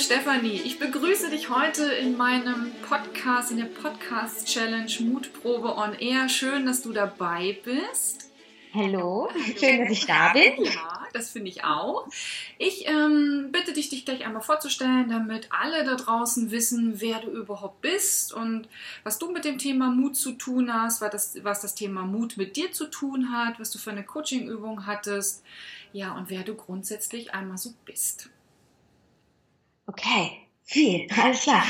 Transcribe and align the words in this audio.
liebe 0.00 0.14
Stefanie, 0.14 0.62
ich 0.64 0.78
begrüße 0.78 1.28
dich 1.28 1.50
heute 1.50 1.84
in 1.84 2.16
meinem 2.16 2.72
Podcast, 2.88 3.50
in 3.50 3.58
der 3.58 3.66
Podcast-Challenge 3.66 4.90
Mutprobe 5.00 5.76
on 5.76 5.94
Air. 5.94 6.30
Schön, 6.30 6.64
dass 6.64 6.80
du 6.80 6.92
dabei 6.92 7.58
bist. 7.62 8.30
Hallo, 8.72 9.28
schön, 9.58 9.80
dass 9.80 9.90
ich 9.90 10.06
da 10.06 10.32
bin. 10.32 10.64
Ja, 10.64 11.06
das 11.12 11.30
finde 11.30 11.50
ich 11.50 11.64
auch. 11.64 12.08
Ich 12.56 12.88
ähm, 12.88 13.50
bitte 13.52 13.74
dich, 13.74 13.90
dich 13.90 14.06
gleich 14.06 14.24
einmal 14.24 14.40
vorzustellen, 14.40 15.10
damit 15.10 15.48
alle 15.50 15.84
da 15.84 15.96
draußen 15.96 16.50
wissen, 16.50 17.00
wer 17.02 17.18
du 17.18 17.30
überhaupt 17.30 17.82
bist 17.82 18.32
und 18.32 18.68
was 19.04 19.18
du 19.18 19.30
mit 19.30 19.44
dem 19.44 19.58
Thema 19.58 19.90
Mut 19.90 20.16
zu 20.16 20.32
tun 20.32 20.72
hast, 20.72 21.02
was 21.02 21.10
das, 21.10 21.44
was 21.44 21.60
das 21.60 21.74
Thema 21.74 22.06
Mut 22.06 22.38
mit 22.38 22.56
dir 22.56 22.72
zu 22.72 22.86
tun 22.86 23.32
hat, 23.32 23.60
was 23.60 23.70
du 23.70 23.78
für 23.78 23.90
eine 23.90 24.04
Coachingübung 24.04 24.86
hattest, 24.86 25.44
ja, 25.92 26.16
und 26.16 26.30
wer 26.30 26.42
du 26.42 26.54
grundsätzlich 26.54 27.34
einmal 27.34 27.58
so 27.58 27.74
bist. 27.84 28.30
Okay, 29.86 30.32
viel, 30.64 31.08
alles 31.20 31.42
klar. 31.42 31.64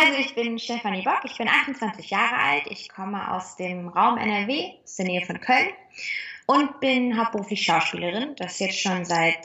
Also 0.00 0.18
ich 0.18 0.34
bin 0.34 0.58
Stefanie 0.58 1.02
Bock, 1.02 1.20
ich 1.24 1.36
bin 1.36 1.48
28 1.48 2.10
Jahre 2.10 2.36
alt, 2.36 2.64
ich 2.68 2.88
komme 2.88 3.32
aus 3.32 3.56
dem 3.56 3.88
Raum 3.88 4.18
NRW, 4.18 4.72
aus 4.82 4.96
der 4.96 5.06
Nähe 5.06 5.24
von 5.24 5.40
Köln 5.40 5.68
und 6.46 6.80
bin 6.80 7.16
hauptberuflich 7.16 7.62
Schauspielerin, 7.62 8.34
das 8.36 8.58
jetzt 8.58 8.80
schon 8.80 9.04
seit, 9.04 9.44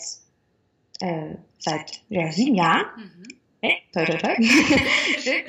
äh, 1.01 1.35
seit 1.59 2.01
ja, 2.09 2.31
sieben 2.31 2.55
Jahren. 2.55 2.85
Mhm. 2.97 3.39
Hey, 3.61 3.81
toi, 3.93 4.05
toi, 4.05 4.17
toi. 4.17 4.35
Schön. 5.19 5.43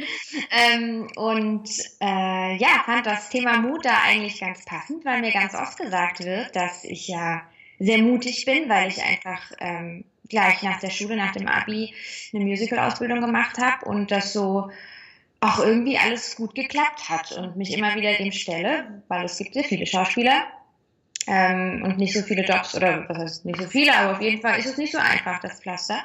Ähm, 0.50 1.08
und 1.14 1.70
äh, 2.00 2.56
ja, 2.56 2.82
fand 2.84 3.06
das 3.06 3.30
Thema 3.30 3.58
Mut 3.58 3.84
da 3.84 4.02
eigentlich 4.04 4.40
ganz 4.40 4.64
passend, 4.64 5.04
weil 5.04 5.20
mir 5.20 5.30
ganz 5.30 5.54
oft 5.54 5.78
gesagt 5.78 6.24
wird, 6.24 6.54
dass 6.56 6.82
ich 6.82 7.06
ja 7.06 7.42
sehr 7.78 7.98
mutig 7.98 8.44
bin, 8.44 8.68
weil 8.68 8.88
ich 8.88 9.00
einfach 9.02 9.52
ähm, 9.60 10.04
gleich 10.30 10.62
nach 10.62 10.80
der 10.80 10.90
Schule, 10.90 11.16
nach 11.16 11.32
dem 11.32 11.46
Abi 11.46 11.94
eine 12.32 12.44
Musical-Ausbildung 12.44 13.20
gemacht 13.20 13.58
habe 13.58 13.84
und 13.86 14.10
das 14.10 14.32
so 14.32 14.70
auch 15.40 15.58
irgendwie 15.58 15.98
alles 15.98 16.36
gut 16.36 16.54
geklappt 16.54 17.08
hat 17.08 17.32
und 17.32 17.56
mich 17.56 17.76
immer 17.76 17.94
wieder 17.94 18.14
dem 18.14 18.32
stelle, 18.32 19.02
weil 19.08 19.24
es 19.24 19.38
gibt 19.38 19.54
sehr 19.54 19.64
viele 19.64 19.86
Schauspieler 19.86 20.46
ähm, 21.26 21.82
und 21.84 21.98
nicht 21.98 22.14
so 22.14 22.22
viele 22.22 22.44
Jobs 22.44 22.74
oder 22.74 23.08
was 23.08 23.18
heißt 23.18 23.44
nicht 23.46 23.60
so 23.60 23.66
viele, 23.66 23.94
aber 23.96 24.12
auf 24.12 24.20
jeden 24.20 24.40
Fall 24.42 24.58
ist 24.58 24.66
es 24.66 24.76
nicht 24.76 24.92
so 24.92 24.98
einfach, 24.98 25.40
das 25.40 25.60
Pflaster. 25.60 25.98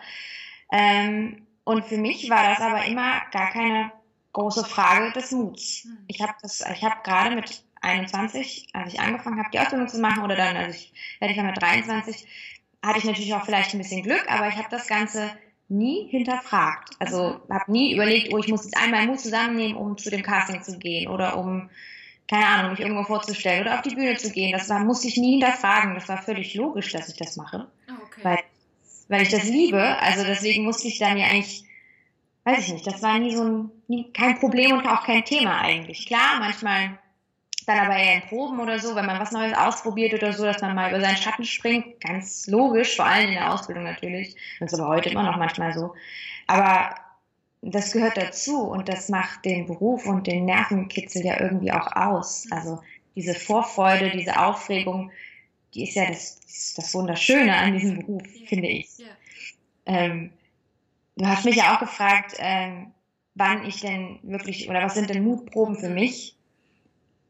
Ähm, 0.71 1.45
und 1.63 1.85
für 1.85 1.97
mich 1.97 2.29
war 2.29 2.49
das 2.49 2.59
aber 2.61 2.85
immer 2.85 3.21
gar 3.31 3.51
keine 3.51 3.91
große 4.33 4.65
Frage 4.65 5.11
des 5.13 5.31
Muts. 5.31 5.87
Ich 6.07 6.21
habe 6.21 6.33
das, 6.41 6.61
ich 6.61 6.83
habe 6.83 6.95
gerade 7.03 7.35
mit 7.35 7.63
21, 7.81 8.67
als 8.73 8.93
ich 8.93 8.99
angefangen 8.99 9.39
habe, 9.39 9.49
die 9.51 9.59
Ausbildung 9.59 9.87
zu 9.87 9.99
machen, 9.99 10.23
oder 10.23 10.35
dann, 10.35 10.57
als 10.57 10.75
ich, 10.75 10.93
ich 11.19 11.37
war 11.37 11.43
mit 11.43 11.61
23, 11.61 12.27
hatte 12.85 12.99
ich 12.99 13.05
natürlich 13.05 13.33
auch 13.33 13.45
vielleicht 13.45 13.73
ein 13.73 13.79
bisschen 13.79 14.03
Glück, 14.03 14.25
aber 14.29 14.47
ich 14.47 14.55
habe 14.55 14.67
das 14.69 14.87
Ganze 14.87 15.31
nie 15.67 16.07
hinterfragt. 16.09 16.91
Also 16.99 17.39
habe 17.49 17.71
nie 17.71 17.93
überlegt, 17.93 18.31
oh, 18.33 18.37
ich 18.37 18.47
muss 18.47 18.65
jetzt 18.65 18.77
einmal 18.77 19.07
Mut 19.07 19.19
zusammennehmen, 19.19 19.75
um 19.75 19.97
zu 19.97 20.09
dem 20.09 20.21
Casting 20.21 20.61
zu 20.61 20.77
gehen 20.77 21.09
oder 21.09 21.37
um, 21.37 21.69
keine 22.29 22.45
Ahnung, 22.45 22.71
mich 22.71 22.79
irgendwo 22.79 23.03
vorzustellen 23.03 23.61
oder 23.61 23.75
auf 23.75 23.81
die 23.81 23.95
Bühne 23.95 24.15
zu 24.17 24.31
gehen. 24.31 24.51
Das 24.51 24.69
war, 24.69 24.79
musste 24.79 25.07
ich 25.07 25.17
nie 25.17 25.31
hinterfragen. 25.31 25.95
Das 25.95 26.07
war 26.07 26.21
völlig 26.21 26.53
logisch, 26.53 26.91
dass 26.91 27.09
ich 27.09 27.17
das 27.17 27.35
mache. 27.35 27.67
Oh, 27.89 27.93
okay. 28.05 28.21
Weil, 28.23 28.39
weil 29.07 29.21
ich 29.23 29.29
das 29.29 29.43
liebe. 29.45 29.81
Also 29.99 30.23
deswegen 30.23 30.63
musste 30.63 30.87
ich 30.87 30.99
dann 30.99 31.17
ja 31.17 31.25
eigentlich, 31.25 31.63
weiß 32.43 32.67
ich 32.67 32.73
nicht, 32.73 32.87
das 32.87 33.01
war 33.01 33.17
nie 33.17 33.35
so 33.35 33.43
ein, 33.43 33.71
nie, 33.87 34.11
kein 34.13 34.39
Problem 34.39 34.73
und 34.73 34.87
auch 34.87 35.03
kein 35.03 35.25
Thema 35.25 35.61
eigentlich. 35.61 36.05
Klar, 36.05 36.39
manchmal 36.39 36.99
dann 37.65 37.79
aber 37.79 37.95
eher 37.95 38.15
in 38.15 38.29
Proben 38.29 38.59
oder 38.59 38.79
so, 38.79 38.95
wenn 38.95 39.05
man 39.05 39.19
was 39.19 39.31
Neues 39.31 39.57
ausprobiert 39.57 40.13
oder 40.13 40.33
so, 40.33 40.43
dass 40.43 40.61
man 40.61 40.75
mal 40.75 40.89
über 40.89 41.01
seinen 41.01 41.17
Schatten 41.17 41.45
springt, 41.45 41.99
ganz 42.01 42.47
logisch, 42.47 42.95
vor 42.95 43.05
allem 43.05 43.27
in 43.27 43.33
der 43.35 43.53
Ausbildung 43.53 43.83
natürlich. 43.83 44.35
Das 44.59 44.73
ist 44.73 44.79
aber 44.79 44.89
heute 44.89 45.09
immer 45.09 45.23
noch 45.23 45.37
manchmal 45.37 45.73
so. 45.73 45.93
Aber 46.47 46.95
das 47.61 47.91
gehört 47.91 48.17
dazu 48.17 48.61
und 48.61 48.89
das 48.89 49.09
macht 49.09 49.43
den 49.45 49.65
Beruf 49.65 50.05
und 50.05 50.27
den 50.27 50.45
Nervenkitzel 50.45 51.25
ja 51.25 51.41
irgendwie 51.41 51.71
auch 51.71 51.91
aus. 51.95 52.45
Also 52.51 52.81
diese 53.15 53.33
Vorfreude, 53.33 54.11
diese 54.11 54.39
Aufregung, 54.39 55.11
die 55.73 55.83
ist 55.83 55.95
ja 55.95 56.07
das, 56.07 56.73
das 56.75 56.93
Wunderschöne 56.93 57.55
an 57.55 57.73
diesem 57.73 57.99
Beruf, 57.99 58.23
finde 58.47 58.67
ich. 58.67 58.89
Ähm, 59.85 60.31
du 61.15 61.25
hast 61.25 61.45
mich 61.45 61.55
ja 61.55 61.75
auch 61.75 61.79
gefragt, 61.79 62.35
ähm, 62.37 62.91
wann 63.33 63.65
ich 63.65 63.81
denn 63.81 64.19
wirklich, 64.23 64.69
oder 64.69 64.83
was 64.83 64.93
sind 64.93 65.09
denn 65.09 65.23
Mutproben 65.23 65.75
für 65.75 65.89
mich? 65.89 66.34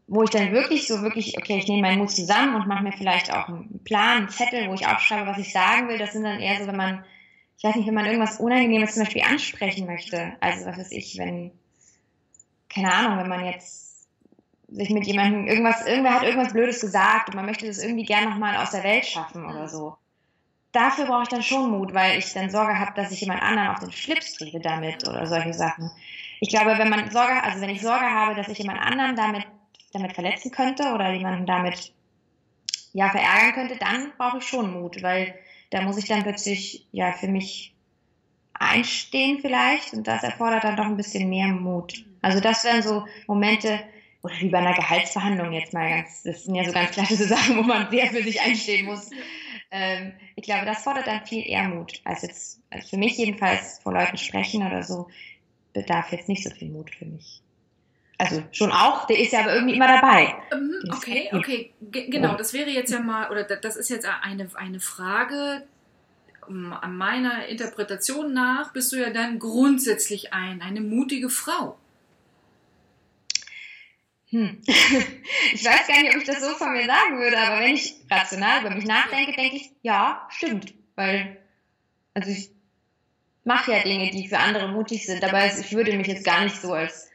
Wo 0.07 0.23
ich 0.23 0.29
dann 0.29 0.51
wirklich 0.51 0.87
so 0.87 1.01
wirklich, 1.01 1.37
okay, 1.37 1.57
ich 1.57 1.67
nehme 1.67 1.81
meinen 1.81 1.99
Mut 1.99 2.11
zusammen 2.11 2.55
und 2.55 2.67
mache 2.67 2.83
mir 2.83 2.91
vielleicht 2.91 3.33
auch 3.33 3.47
einen 3.47 3.83
Plan, 3.83 4.17
einen 4.17 4.29
Zettel, 4.29 4.69
wo 4.69 4.73
ich 4.73 4.87
aufschreibe, 4.87 5.27
was 5.27 5.39
ich 5.39 5.51
sagen 5.51 5.87
will. 5.87 5.97
Das 5.97 6.13
sind 6.13 6.23
dann 6.23 6.39
eher 6.39 6.59
so, 6.59 6.67
wenn 6.67 6.75
man, 6.75 7.03
ich 7.57 7.63
weiß 7.63 7.75
nicht, 7.75 7.87
wenn 7.87 7.95
man 7.95 8.05
irgendwas 8.05 8.39
Unangenehmes 8.39 8.93
zum 8.93 9.03
Beispiel 9.03 9.23
ansprechen 9.23 9.87
möchte. 9.87 10.33
Also 10.41 10.65
was 10.65 10.77
weiß 10.77 10.91
ich, 10.91 11.17
wenn, 11.17 11.51
keine 12.69 12.93
Ahnung, 12.93 13.17
wenn 13.17 13.29
man 13.29 13.45
jetzt 13.45 14.07
sich 14.67 14.89
mit 14.89 15.05
jemandem 15.05 15.47
irgendwas, 15.47 15.85
irgendwer 15.85 16.13
hat 16.13 16.23
irgendwas 16.23 16.53
Blödes 16.53 16.81
gesagt 16.81 17.29
und 17.29 17.35
man 17.35 17.45
möchte 17.45 17.65
das 17.65 17.83
irgendwie 17.83 18.05
gern 18.05 18.25
nochmal 18.25 18.57
aus 18.57 18.71
der 18.71 18.83
Welt 18.83 19.05
schaffen 19.05 19.45
oder 19.45 19.67
so. 19.67 19.97
Dafür 20.71 21.05
brauche 21.05 21.23
ich 21.23 21.29
dann 21.29 21.41
schon 21.41 21.71
Mut, 21.71 21.93
weil 21.93 22.19
ich 22.19 22.33
dann 22.33 22.49
Sorge 22.49 22.77
habe, 22.77 22.91
dass 22.95 23.11
ich 23.11 23.21
jemand 23.21 23.41
anderen 23.41 23.69
auf 23.69 23.79
den 23.79 23.91
Schlips 23.91 24.33
trete 24.33 24.59
damit 24.59 25.07
oder 25.07 25.25
solche 25.25 25.53
Sachen. 25.53 25.89
Ich 26.41 26.49
glaube, 26.49 26.77
wenn 26.77 26.89
man 26.89 27.09
Sorge, 27.11 27.41
also 27.41 27.61
wenn 27.61 27.69
ich 27.69 27.81
Sorge 27.81 28.05
habe, 28.05 28.35
dass 28.35 28.49
ich 28.49 28.57
jemand 28.57 28.81
anderen 28.81 29.15
damit 29.15 29.45
damit 29.95 30.13
verletzen 30.13 30.51
könnte 30.51 30.93
oder 30.93 31.11
jemanden 31.13 31.45
damit 31.45 31.93
ja 32.93 33.09
verärgern 33.09 33.53
könnte, 33.53 33.77
dann 33.77 34.13
brauche 34.17 34.37
ich 34.37 34.43
schon 34.43 34.73
Mut, 34.73 35.01
weil 35.01 35.35
da 35.71 35.81
muss 35.81 35.97
ich 35.97 36.05
dann 36.05 36.23
plötzlich 36.23 36.87
ja 36.91 37.11
für 37.11 37.27
mich 37.27 37.75
einstehen 38.53 39.39
vielleicht 39.41 39.93
und 39.93 40.07
das 40.07 40.23
erfordert 40.23 40.63
dann 40.63 40.77
doch 40.77 40.85
ein 40.85 40.97
bisschen 40.97 41.29
mehr 41.29 41.47
Mut. 41.47 42.05
Also 42.21 42.39
das 42.39 42.63
wären 42.63 42.81
so 42.81 43.05
Momente, 43.27 43.79
oder 44.25 44.33
wie 44.39 44.49
bei 44.49 44.57
einer 44.57 44.73
Gehaltsverhandlung 44.73 45.51
jetzt 45.51 45.73
mal 45.73 45.87
ganz, 45.87 46.23
das 46.23 46.45
sind 46.45 46.55
ja 46.55 46.63
so 46.63 46.71
ganz 46.71 46.91
klassische 46.91 47.25
Sachen, 47.27 47.57
wo 47.57 47.61
man 47.61 47.91
sehr 47.91 48.07
für 48.07 48.23
sich 48.23 48.41
einstehen 48.41 48.85
muss. 48.85 49.11
Ähm, 49.69 50.13
ich 50.35 50.43
glaube, 50.43 50.65
das 50.65 50.83
fordert 50.83 51.07
dann 51.07 51.25
viel 51.25 51.45
eher 51.45 51.67
Mut, 51.67 52.01
als 52.05 52.21
jetzt, 52.23 52.61
als 52.69 52.89
für 52.89 52.97
mich 52.97 53.17
jedenfalls 53.17 53.79
vor 53.79 53.93
Leuten 53.93 54.17
sprechen 54.17 54.65
oder 54.65 54.81
so, 54.81 55.07
bedarf 55.73 56.11
jetzt 56.11 56.29
nicht 56.29 56.43
so 56.43 56.49
viel 56.49 56.69
Mut 56.69 56.89
für 56.89 57.05
mich. 57.05 57.41
Also 58.17 58.43
schon 58.51 58.71
auch, 58.71 59.07
der 59.07 59.19
ist 59.19 59.33
ja 59.33 59.41
aber 59.41 59.55
irgendwie 59.55 59.75
immer 59.75 59.87
dabei. 59.87 60.35
Mhm, 60.53 60.89
okay, 60.93 61.29
okay, 61.33 61.73
G 61.81 62.07
genau, 62.07 62.35
das 62.35 62.53
wäre 62.53 62.69
jetzt 62.69 62.91
ja 62.91 62.99
mal, 62.99 63.29
oder 63.29 63.43
das 63.43 63.75
ist 63.75 63.89
jetzt 63.89 64.07
eine, 64.21 64.49
eine 64.55 64.79
Frage, 64.79 65.63
an 66.47 66.95
meiner 66.95 67.47
Interpretation 67.47 68.33
nach 68.33 68.71
bist 68.71 68.91
du 68.91 68.97
ja 68.97 69.09
dann 69.09 69.39
grundsätzlich 69.39 70.33
ein, 70.33 70.61
eine 70.61 70.81
mutige 70.81 71.29
Frau. 71.29 71.77
Hm. 74.29 74.61
Ich 75.53 75.63
weiß 75.63 75.87
gar 75.87 76.01
nicht, 76.01 76.15
ob 76.15 76.21
ich 76.21 76.27
das 76.27 76.41
so 76.41 76.55
von 76.55 76.73
mir 76.73 76.85
sagen 76.85 77.17
würde, 77.19 77.37
aber 77.37 77.59
wenn 77.61 77.75
ich 77.75 77.95
rational 78.09 78.61
über 78.61 78.75
mich 78.75 78.85
nachdenke, 78.85 79.33
denke 79.33 79.57
ich, 79.57 79.71
ja, 79.83 80.27
stimmt. 80.29 80.73
Weil, 80.95 81.37
also 82.13 82.29
ich 82.29 82.49
mache 83.43 83.73
ja 83.73 83.83
Dinge, 83.83 84.11
die 84.11 84.27
für 84.27 84.39
andere 84.39 84.67
mutig 84.69 85.05
sind, 85.05 85.23
aber 85.23 85.45
ich 85.45 85.71
würde 85.73 85.95
mich 85.95 86.07
jetzt 86.07 86.25
gar 86.25 86.43
nicht 86.43 86.59
so 86.59 86.73
als 86.73 87.09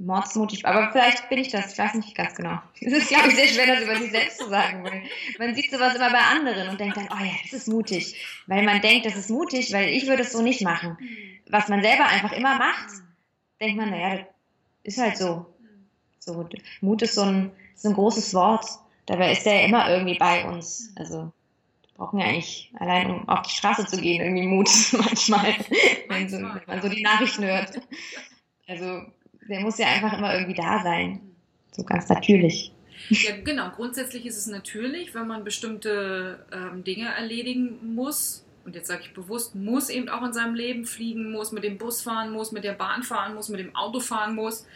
mordsmutig, 0.00 0.66
aber 0.66 0.90
vielleicht 0.92 1.28
bin 1.28 1.38
ich 1.38 1.48
das, 1.48 1.72
ich 1.72 1.78
weiß 1.78 1.94
nicht 1.94 2.14
ganz 2.14 2.34
genau. 2.34 2.58
Es 2.80 2.92
ist, 2.92 3.08
glaube 3.08 3.28
ich, 3.28 3.36
sehr 3.36 3.48
schwer, 3.48 3.66
das 3.66 3.84
über 3.84 3.96
sich 3.96 4.10
selbst 4.10 4.38
zu 4.38 4.48
sagen, 4.48 4.84
weil 4.84 5.02
man 5.38 5.54
sieht 5.54 5.70
sowas 5.70 5.94
immer 5.94 6.10
bei 6.10 6.18
anderen 6.18 6.68
und 6.68 6.80
denkt 6.80 6.96
dann, 6.96 7.08
oh 7.10 7.24
ja, 7.24 7.32
das 7.44 7.52
ist 7.52 7.68
mutig, 7.68 8.16
weil 8.46 8.62
man 8.62 8.80
denkt, 8.80 9.06
das 9.06 9.16
ist 9.16 9.30
mutig, 9.30 9.72
weil 9.72 9.88
ich 9.88 10.06
würde 10.06 10.22
es 10.22 10.32
so 10.32 10.42
nicht 10.42 10.62
machen. 10.62 10.96
Was 11.48 11.68
man 11.68 11.82
selber 11.82 12.06
einfach 12.06 12.32
immer 12.32 12.58
macht, 12.58 12.88
denkt 13.60 13.76
man, 13.76 13.90
naja, 13.90 14.26
ist 14.82 14.98
halt 14.98 15.16
so. 15.16 15.46
so 16.18 16.48
Mut 16.80 17.02
ist 17.02 17.14
so 17.14 17.22
ein, 17.22 17.52
so 17.74 17.88
ein 17.88 17.94
großes 17.94 18.34
Wort, 18.34 18.66
dabei 19.06 19.32
ist 19.32 19.44
der 19.44 19.60
ja 19.60 19.66
immer 19.66 19.88
irgendwie 19.88 20.18
bei 20.18 20.44
uns. 20.44 20.92
Also 20.96 21.32
brauchen 21.96 22.18
ja 22.18 22.26
eigentlich 22.26 22.72
allein, 22.78 23.10
um 23.10 23.28
auf 23.28 23.42
die 23.42 23.54
Straße 23.54 23.86
zu 23.86 24.00
gehen, 24.00 24.22
irgendwie 24.22 24.46
Mut 24.46 24.68
manchmal, 24.92 25.54
wenn, 26.08 26.28
so, 26.28 26.38
wenn 26.38 26.60
man 26.66 26.82
so 26.82 26.88
die 26.88 27.02
Nachrichten 27.02 27.44
hört. 27.44 27.80
Also 28.66 29.02
der 29.48 29.60
muss 29.60 29.78
ja 29.78 29.86
einfach 29.86 30.16
immer 30.16 30.34
irgendwie 30.34 30.54
da 30.54 30.82
sein. 30.82 31.20
So 31.72 31.84
ganz 31.84 32.08
natürlich. 32.08 32.72
Ja, 33.08 33.32
genau. 33.42 33.70
Grundsätzlich 33.70 34.26
ist 34.26 34.36
es 34.36 34.46
natürlich, 34.46 35.14
wenn 35.14 35.26
man 35.26 35.44
bestimmte 35.44 36.44
ähm, 36.52 36.84
Dinge 36.84 37.06
erledigen 37.06 37.94
muss. 37.94 38.44
Und 38.64 38.76
jetzt 38.76 38.86
sage 38.86 39.02
ich 39.02 39.12
bewusst, 39.12 39.54
muss 39.56 39.90
eben 39.90 40.08
auch 40.08 40.24
in 40.24 40.32
seinem 40.32 40.54
Leben 40.54 40.84
fliegen 40.84 41.32
muss, 41.32 41.50
mit 41.50 41.64
dem 41.64 41.78
Bus 41.78 42.02
fahren 42.02 42.30
muss, 42.30 42.52
mit 42.52 42.62
der 42.62 42.74
Bahn 42.74 43.02
fahren 43.02 43.34
muss, 43.34 43.48
mit 43.48 43.58
dem 43.58 43.74
Auto 43.74 43.98
fahren 43.98 44.36
muss. 44.36 44.66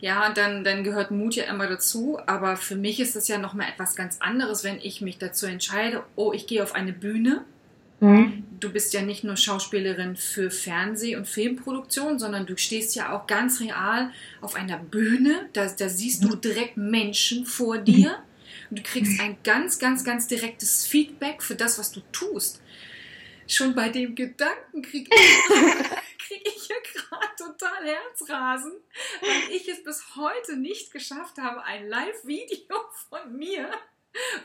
Ja, 0.00 0.30
dann, 0.32 0.64
dann 0.64 0.84
gehört 0.84 1.12
Mut 1.12 1.36
ja 1.36 1.44
immer 1.44 1.66
dazu. 1.66 2.18
Aber 2.26 2.56
für 2.56 2.76
mich 2.76 3.00
ist 3.00 3.16
es 3.16 3.28
ja 3.28 3.38
nochmal 3.38 3.68
etwas 3.68 3.96
ganz 3.96 4.18
anderes, 4.20 4.64
wenn 4.64 4.78
ich 4.80 5.00
mich 5.00 5.16
dazu 5.18 5.46
entscheide, 5.46 6.02
oh, 6.16 6.32
ich 6.32 6.46
gehe 6.46 6.62
auf 6.62 6.74
eine 6.74 6.92
Bühne 6.92 7.44
Mhm. 8.02 8.42
Du 8.58 8.70
bist 8.70 8.92
ja 8.94 9.02
nicht 9.02 9.22
nur 9.22 9.36
Schauspielerin 9.36 10.16
für 10.16 10.50
Fernseh- 10.50 11.16
und 11.16 11.28
Filmproduktion, 11.28 12.18
sondern 12.18 12.46
du 12.46 12.56
stehst 12.56 12.96
ja 12.96 13.12
auch 13.12 13.28
ganz 13.28 13.60
real 13.60 14.12
auf 14.40 14.56
einer 14.56 14.78
Bühne. 14.78 15.48
Da, 15.52 15.66
da 15.66 15.88
siehst 15.88 16.24
du 16.24 16.34
direkt 16.34 16.76
Menschen 16.76 17.46
vor 17.46 17.78
dir 17.78 18.18
und 18.70 18.80
du 18.80 18.82
kriegst 18.82 19.20
ein 19.20 19.38
ganz, 19.44 19.78
ganz, 19.78 20.02
ganz 20.04 20.26
direktes 20.26 20.84
Feedback 20.84 21.44
für 21.44 21.54
das, 21.54 21.78
was 21.78 21.92
du 21.92 22.00
tust. 22.10 22.60
Schon 23.46 23.72
bei 23.74 23.88
dem 23.88 24.16
Gedanken 24.16 24.82
kriege 24.82 25.08
ich, 25.14 25.48
kriege 26.26 26.44
ich 26.44 26.62
hier 26.66 26.82
gerade 26.94 27.36
total 27.36 27.84
Herzrasen, 27.84 28.72
weil 29.20 29.56
ich 29.56 29.68
es 29.68 29.84
bis 29.84 30.16
heute 30.16 30.56
nicht 30.56 30.92
geschafft 30.92 31.38
habe, 31.38 31.62
ein 31.62 31.88
Live-Video 31.88 32.76
von 33.08 33.36
mir, 33.36 33.70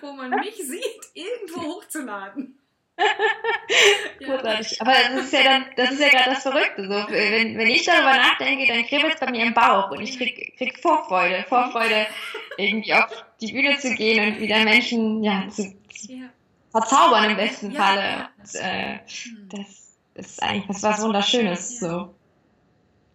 wo 0.02 0.12
man 0.12 0.30
mich 0.30 0.58
sieht, 0.58 1.02
irgendwo 1.16 1.62
hochzuladen. 1.62 2.60
Großartig. 4.20 4.82
Aber 4.82 4.94
das 4.94 5.26
ist 5.26 5.34
ja 5.34 5.44
dann, 5.44 5.66
das 5.76 5.92
ist 5.92 6.00
ja 6.00 6.10
gerade 6.10 6.32
das 6.32 6.44
Verrückte. 6.44 6.84
So, 6.84 7.12
wenn, 7.12 7.58
wenn 7.58 7.68
ich 7.68 7.86
darüber 7.86 8.14
nachdenke, 8.14 8.68
dann 8.68 8.86
kribbelt 8.86 9.14
es 9.14 9.20
bei 9.20 9.32
mir 9.32 9.46
im 9.46 9.54
Bauch 9.54 9.92
und 9.92 10.02
ich 10.02 10.18
krieg, 10.18 10.58
krieg 10.58 10.80
Vorfreude, 10.80 11.46
Vorfreude, 11.48 12.08
irgendwie 12.58 12.94
auf 12.94 13.06
die 13.40 13.52
Bühne 13.52 13.78
zu 13.78 13.94
gehen 13.96 14.34
und 14.34 14.40
wieder 14.40 14.64
Menschen 14.64 15.24
ja, 15.24 15.48
zu, 15.50 15.76
zu 15.94 16.30
verzaubern 16.72 17.32
im 17.32 17.38
besten 17.38 17.74
Falle. 17.74 18.30
Und, 18.38 18.56
äh, 18.56 19.00
hm. 19.08 19.50
das 19.50 19.98
ist 20.16 20.42
eigentlich 20.42 20.70
was, 20.70 20.84
was 20.84 21.02
Wunderschönes. 21.02 21.80
So. 21.80 22.14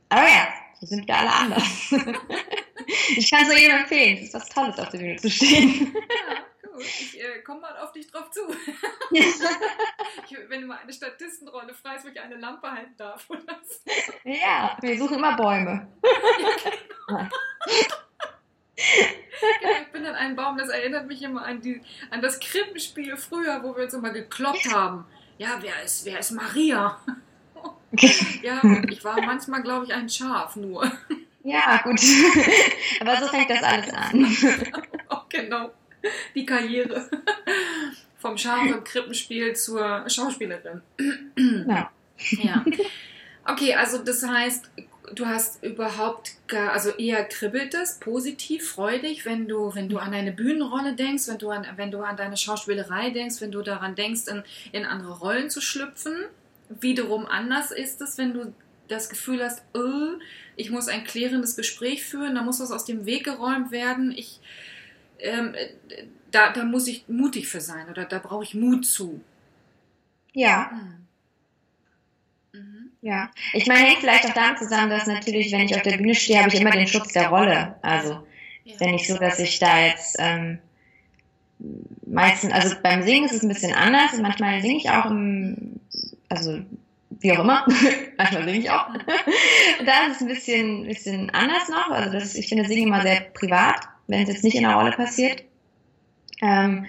Aber 0.09 0.23
ja, 0.23 0.49
so 0.81 0.87
sind 0.87 1.07
wir 1.09 1.17
alle 1.17 1.33
anders. 1.33 1.65
ich 3.17 3.31
kann 3.31 3.43
es 3.43 3.49
nur 3.49 3.59
jedem 3.59 3.79
empfehlen. 3.79 4.19
Es 4.19 4.25
ist 4.25 4.35
was 4.35 4.49
Tolles, 4.49 4.79
auf 4.79 4.91
der 4.91 4.99
Bühne 4.99 5.17
zu 5.17 5.31
stehen. 5.31 5.95
Gut. 6.73 6.83
Ich 6.83 7.21
äh, 7.21 7.43
komme 7.43 7.61
mal 7.61 7.77
auf 7.79 7.93
dich 7.93 8.11
drauf 8.11 8.31
zu. 8.31 8.41
ich, 9.11 9.41
wenn 10.49 10.63
du 10.63 10.67
mal 10.67 10.79
eine 10.79 10.93
Statistenrolle 10.93 11.75
freist, 11.75 12.05
wo 12.05 12.09
ich 12.09 12.19
eine 12.19 12.37
Lampe 12.37 12.71
halten 12.71 12.97
darf. 12.97 13.29
Oder 13.29 13.61
so. 13.63 13.91
Ja, 14.25 14.77
wir 14.81 14.99
suchen 14.99 15.19
immer 15.19 15.37
Bäume. 15.37 15.89
ja, 17.09 17.29
genau. 18.77 19.79
ich 19.83 19.93
bin 19.93 20.05
dann 20.05 20.15
ein 20.15 20.35
Baum, 20.35 20.57
das 20.57 20.71
erinnert 20.71 21.07
mich 21.07 21.23
immer 21.23 21.45
an, 21.45 21.61
die, 21.61 21.83
an 22.11 22.23
das 22.23 22.41
Krippenspiel 22.41 23.19
früher, 23.19 23.63
wo 23.63 23.77
wir 23.77 23.85
uns 23.85 23.93
immer 23.93 24.11
gekloppt 24.11 24.73
haben. 24.73 25.05
Ja, 25.37 25.59
wer 25.61 25.83
ist, 25.83 26.07
wer 26.07 26.21
ist 26.21 26.31
Maria? 26.31 26.99
ja, 28.43 28.61
und 28.63 28.91
ich 28.91 29.05
war 29.05 29.21
manchmal, 29.21 29.63
glaube 29.63 29.85
ich, 29.85 29.93
ein 29.93 30.09
Schaf 30.09 30.57
nur. 30.57 30.91
Ja, 31.45 31.83
gut. 31.83 32.01
Aber 33.01 33.17
so 33.17 33.27
fängt 33.27 33.51
das 33.51 33.63
alles 33.63 33.93
an. 33.93 34.37
genau. 35.29 35.73
die 36.35 36.47
Karriere. 36.47 37.09
Vom 38.19 38.39
Schaf 38.39 38.65
im 38.67 38.85
Krippenspiel 38.85 39.55
zur 39.55 40.09
Schauspielerin. 40.09 40.81
Ja. 41.67 41.91
ja. 42.43 42.65
Okay, 43.45 43.75
also 43.75 43.99
das 43.99 44.25
heißt, 44.25 44.71
du 45.15 45.27
hast 45.27 45.63
überhaupt 45.63 46.35
gar, 46.47 46.73
also 46.73 46.91
eher 46.91 47.25
kribbelt 47.25 47.75
es, 47.75 47.99
positiv, 47.99 48.69
freudig, 48.69 49.25
wenn 49.25 49.49
du, 49.49 49.75
wenn 49.75 49.89
du 49.89 49.99
an 49.99 50.13
deine 50.13 50.33
Bühnenrolle 50.33 50.95
denkst, 50.95 51.29
wenn 51.29 51.39
du 51.39 51.51
an, 51.51 51.67
wenn 51.77 51.91
du 51.91 52.01
an 52.01 52.17
deine 52.17 52.37
Schauspielerei 52.37 53.11
denkst, 53.11 53.41
wenn 53.41 53.51
du 53.51 53.63
daran 53.63 53.95
denkst, 53.95 54.29
in, 54.29 54.43
in 54.73 54.85
andere 54.85 55.19
Rollen 55.19 55.51
zu 55.51 55.61
schlüpfen. 55.61 56.15
Wiederum 56.69 57.27
anders 57.27 57.71
ist 57.71 58.01
es, 58.01 58.17
wenn 58.19 58.33
du 58.33 58.55
das 58.89 59.09
Gefühl 59.09 59.43
hast, 59.43 59.63
oh, 59.75 60.19
ich 60.57 60.71
muss 60.71 60.89
ein 60.89 61.05
klärendes 61.05 61.57
Gespräch 61.57 62.05
führen, 62.05 62.35
da 62.35 62.43
muss 62.43 62.61
was 62.61 62.73
aus 62.73 62.85
dem 62.85 63.07
Weg 63.07 63.25
geräumt 63.25 63.71
werden, 63.71 64.13
ich 64.13 64.41
ähm, 65.23 65.55
da, 66.31 66.53
da 66.53 66.65
muss 66.65 66.87
ich 66.89 67.09
mutig 67.09 67.49
für 67.49 67.61
sein 67.61 67.89
oder 67.89 68.05
da 68.05 68.19
brauche 68.19 68.45
ich 68.45 68.55
Mut 68.55 68.87
zu. 68.87 69.21
Ja. 70.33 70.71
Hm. 70.71 71.07
Mhm. 72.53 72.91
Ja, 73.01 73.31
ich 73.53 73.67
meine, 73.67 73.87
hängt 73.87 74.01
vielleicht 74.01 74.25
auch 74.27 74.35
damit 74.35 74.59
zusammen, 74.59 74.91
dass 74.91 75.07
natürlich, 75.07 75.53
wenn 75.53 75.63
ich 75.63 75.75
auf 75.75 75.83
der 75.83 75.97
Bühne 75.97 76.15
stehe, 76.15 76.39
habe 76.39 76.49
ich 76.49 76.61
immer 76.61 76.71
den 76.71 76.87
Schutz 76.87 77.13
der 77.13 77.29
Rolle. 77.29 77.77
Also, 77.83 78.25
ja. 78.65 78.75
ist 78.75 78.81
ja 78.81 78.91
nicht 78.91 79.07
so, 79.07 79.17
dass 79.19 79.39
ich 79.39 79.59
da 79.59 79.87
jetzt 79.87 80.17
ähm, 80.19 80.59
meistens, 82.07 82.53
also 82.53 82.75
beim 82.83 83.03
Singen 83.03 83.27
ist 83.27 83.35
es 83.35 83.43
ein 83.43 83.49
bisschen 83.49 83.75
anders. 83.75 84.19
Manchmal 84.21 84.61
singe 84.61 84.77
ich 84.77 84.91
auch 84.91 85.07
im, 85.07 85.81
also 86.29 86.61
wie 87.11 87.33
auch 87.33 87.41
immer, 87.41 87.67
manchmal 88.19 88.45
singe 88.45 88.59
ich 88.59 88.71
auch. 88.71 88.89
da 89.87 90.07
ist 90.07 90.17
es 90.17 90.21
ein 90.23 90.29
bisschen, 90.29 90.87
bisschen 90.87 91.31
anders 91.31 91.69
noch. 91.69 91.91
Also 91.91 92.13
das, 92.13 92.35
ich 92.35 92.49
finde 92.49 92.67
Singen 92.67 92.89
immer 92.89 93.03
sehr 93.03 93.21
privat 93.21 93.92
wenn 94.07 94.23
es 94.23 94.29
jetzt 94.29 94.45
nicht 94.45 94.57
in 94.57 94.63
der 94.63 94.75
Rolle 94.75 94.93
passiert. 94.93 95.45
Ähm, 96.41 96.87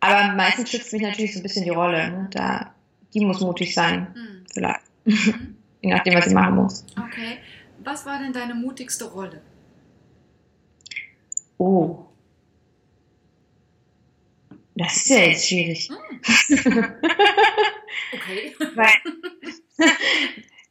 aber 0.00 0.34
meistens 0.34 0.70
schützt 0.70 0.92
mich 0.92 1.02
natürlich 1.02 1.32
so 1.32 1.40
ein 1.40 1.42
bisschen 1.44 1.64
die 1.64 1.70
Rolle. 1.70 2.10
Ne? 2.10 2.28
Da, 2.32 2.74
die 3.14 3.24
muss 3.24 3.40
mutig 3.40 3.74
sein, 3.74 4.08
mhm. 4.14 4.46
vielleicht. 4.52 4.80
Mhm. 5.04 5.56
Je 5.82 5.90
nachdem, 5.90 6.14
was 6.14 6.26
sie 6.26 6.34
machen 6.34 6.56
muss. 6.56 6.84
Okay. 6.96 7.38
Was 7.84 8.06
war 8.06 8.18
denn 8.20 8.32
deine 8.32 8.54
mutigste 8.54 9.04
Rolle? 9.06 9.42
Oh. 11.58 12.06
Das 14.76 14.96
ist 14.96 15.08
ja 15.10 15.18
jetzt 15.18 15.48
schwierig. 15.48 15.90
Mhm. 15.90 15.96
okay. 18.12 18.56
Weil, 18.74 18.92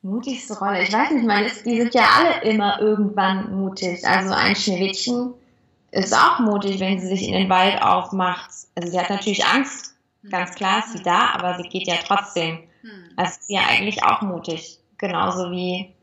mutigste 0.01 0.57
Rolle. 0.57 0.83
Ich 0.83 0.93
weiß 0.93 1.11
nicht, 1.11 1.25
meine, 1.25 1.49
die 1.65 1.81
sind 1.81 1.93
ja 1.93 2.09
alle 2.17 2.49
immer 2.49 2.79
irgendwann 2.79 3.53
mutig. 3.53 4.05
Also 4.05 4.33
ein 4.33 4.55
Schneewittchen 4.55 5.33
ist 5.91 6.13
auch 6.13 6.39
mutig, 6.39 6.79
wenn 6.79 6.99
sie 6.99 7.07
sich 7.07 7.27
in 7.27 7.33
den 7.33 7.49
Wald 7.49 7.81
aufmacht. 7.81 8.49
Also 8.75 8.91
sie 8.91 8.99
hat 8.99 9.09
natürlich 9.09 9.45
Angst, 9.45 9.95
ganz 10.29 10.55
klar 10.55 10.79
ist 10.79 10.93
sie 10.93 11.03
da, 11.03 11.31
aber 11.33 11.57
sie 11.57 11.67
geht 11.67 11.88
ja 11.88 11.95
trotzdem. 12.05 12.59
Das 13.17 13.38
ist 13.38 13.49
ja 13.49 13.61
eigentlich 13.69 14.03
auch 14.03 14.21
mutig. 14.21 14.79
Genauso 14.97 15.51
wie, 15.51 15.93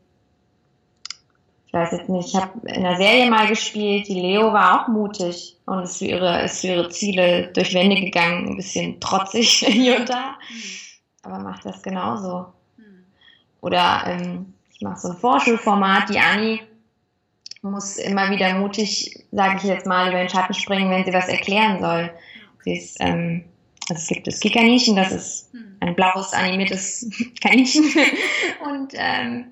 ich 1.66 1.72
weiß 1.72 1.92
jetzt 1.92 2.08
nicht, 2.08 2.28
ich 2.28 2.36
habe 2.36 2.66
in 2.68 2.82
der 2.82 2.96
Serie 2.96 3.30
mal 3.30 3.46
gespielt, 3.46 4.08
die 4.08 4.20
Leo 4.20 4.52
war 4.52 4.82
auch 4.82 4.88
mutig 4.88 5.56
und 5.66 5.82
ist 5.82 5.98
für 5.98 6.06
ihre, 6.06 6.42
ist 6.42 6.60
für 6.60 6.68
ihre 6.68 6.88
Ziele 6.88 7.48
durch 7.52 7.74
Wände 7.74 7.96
gegangen, 8.00 8.48
ein 8.48 8.56
bisschen 8.56 9.00
trotzig 9.00 9.50
hier 9.66 9.98
und 9.98 10.08
da, 10.08 10.36
aber 11.22 11.38
macht 11.38 11.64
das 11.64 11.82
genauso. 11.82 12.46
Oder 13.60 14.04
ähm, 14.06 14.54
ich 14.72 14.80
mache 14.82 14.98
so 14.98 15.08
ein 15.08 15.16
Vorschulformat, 15.16 16.08
die 16.08 16.18
Anni 16.18 16.60
muss 17.62 17.96
immer 17.96 18.30
wieder 18.30 18.54
mutig, 18.54 19.24
sage 19.32 19.56
ich 19.58 19.64
jetzt 19.64 19.86
mal, 19.86 20.08
über 20.08 20.18
den 20.18 20.28
Schatten 20.28 20.54
springen, 20.54 20.90
wenn 20.90 21.04
sie 21.04 21.12
was 21.12 21.28
erklären 21.28 21.80
soll. 21.80 22.10
Sie 22.64 22.76
ist, 22.76 22.96
ähm, 23.00 23.44
also 23.88 24.00
es 24.00 24.08
gibt 24.08 24.26
das 24.26 24.40
Kikaninchen, 24.40 24.96
das 24.96 25.12
ist 25.12 25.52
hm. 25.52 25.76
ein 25.80 25.94
blaues 25.94 26.32
animiertes 26.32 27.10
Kaninchen. 27.42 27.84
und 28.64 28.92
ähm, 28.94 29.46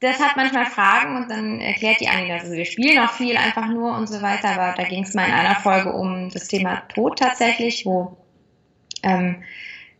das 0.00 0.20
hat 0.20 0.36
manchmal 0.36 0.66
Fragen 0.66 1.16
und 1.16 1.30
dann 1.30 1.60
erklärt 1.60 2.00
die 2.00 2.08
Annie 2.08 2.28
das. 2.28 2.44
Also 2.44 2.54
wir 2.54 2.64
spielen 2.64 2.98
auch 3.00 3.12
viel 3.12 3.36
einfach 3.36 3.66
nur 3.66 3.96
und 3.96 4.06
so 4.06 4.22
weiter, 4.22 4.50
aber 4.50 4.74
da 4.76 4.84
ging 4.84 5.02
es 5.02 5.14
mal 5.14 5.26
in 5.26 5.34
einer 5.34 5.56
Folge 5.56 5.92
um 5.92 6.30
das 6.30 6.46
Thema 6.46 6.82
Tod 6.94 7.18
tatsächlich, 7.18 7.84
wo 7.84 8.16
ähm, 9.02 9.42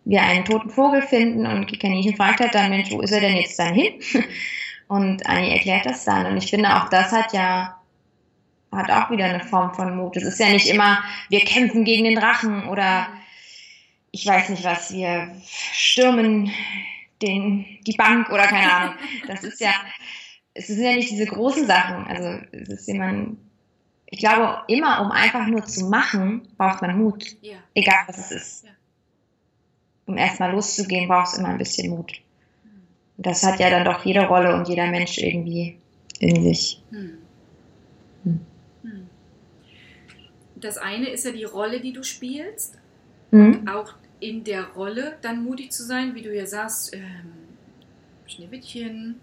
wir 0.04 0.22
einen 0.22 0.44
toten 0.44 0.70
Vogel 0.70 1.02
finden 1.02 1.46
und 1.46 1.66
Kikaninchen 1.66 2.16
fragt 2.16 2.40
halt 2.40 2.54
dann, 2.54 2.70
Mensch, 2.70 2.90
wo 2.90 3.00
ist 3.00 3.10
er 3.10 3.20
denn 3.20 3.36
jetzt 3.36 3.58
dann 3.58 3.74
hin? 3.74 3.94
Und 4.88 5.26
Annie 5.26 5.52
erklärt 5.52 5.84
das 5.84 6.04
dann. 6.04 6.26
Und 6.26 6.38
ich 6.38 6.50
finde, 6.50 6.74
auch 6.74 6.88
das 6.88 7.12
hat 7.12 7.34
ja, 7.34 7.78
hat 8.72 8.90
auch 8.90 9.10
wieder 9.10 9.26
eine 9.26 9.44
Form 9.44 9.74
von 9.74 9.96
Mut. 9.96 10.16
Es 10.16 10.24
ist 10.24 10.40
ja 10.40 10.48
nicht 10.48 10.66
immer, 10.66 11.04
wir 11.28 11.40
kämpfen 11.40 11.84
gegen 11.84 12.04
den 12.04 12.16
Drachen 12.16 12.68
oder 12.68 13.06
ich 14.10 14.26
weiß 14.26 14.48
nicht 14.48 14.64
was, 14.64 14.92
wir 14.92 15.30
stürmen 15.44 16.50
den, 17.20 17.66
die 17.86 17.92
Bank 17.92 18.30
oder 18.30 18.46
keine 18.46 18.72
Ahnung. 18.72 18.94
Das 19.26 19.44
ist 19.44 19.60
ja, 19.60 19.74
es 20.54 20.68
sind 20.68 20.82
ja 20.82 20.94
nicht 20.94 21.10
diese 21.10 21.26
großen 21.26 21.66
Sachen. 21.66 22.06
Also, 22.06 22.40
es 22.52 22.68
ist 22.70 22.88
jemand, 22.88 23.36
ich 24.06 24.20
glaube, 24.20 24.62
immer 24.68 25.02
um 25.02 25.10
einfach 25.10 25.46
nur 25.46 25.66
zu 25.66 25.84
machen, 25.84 26.48
braucht 26.56 26.80
man 26.80 26.98
Mut. 26.98 27.36
Ja. 27.42 27.58
Egal 27.74 28.04
was 28.06 28.16
es 28.16 28.30
ist. 28.30 28.64
Ja. 28.64 28.70
Um 30.06 30.16
erstmal 30.16 30.52
loszugehen, 30.52 31.08
braucht 31.08 31.28
es 31.28 31.38
immer 31.38 31.48
ein 31.48 31.58
bisschen 31.58 31.90
Mut 31.90 32.22
das 33.18 33.42
hat 33.42 33.58
ja 33.58 33.68
dann 33.68 33.84
doch 33.84 34.04
jede 34.04 34.26
Rolle 34.26 34.54
und 34.54 34.68
jeder 34.68 34.86
Mensch 34.86 35.18
irgendwie 35.18 35.76
in 36.20 36.42
sich. 36.42 36.82
Hm. 36.90 37.18
Hm. 38.22 38.40
hm. 38.82 39.08
Das 40.54 40.78
eine 40.78 41.10
ist 41.10 41.24
ja 41.24 41.32
die 41.32 41.44
Rolle, 41.44 41.80
die 41.80 41.92
du 41.92 42.02
spielst. 42.02 42.78
Mhm. 43.30 43.58
Und 43.58 43.68
auch 43.68 43.92
in 44.20 44.44
der 44.44 44.68
Rolle 44.68 45.16
dann 45.20 45.44
mutig 45.44 45.72
zu 45.72 45.84
sein, 45.84 46.14
wie 46.14 46.22
du 46.22 46.34
ja 46.34 46.46
sagst, 46.46 46.94
ähm, 46.94 47.32
Schneewittchen, 48.26 49.20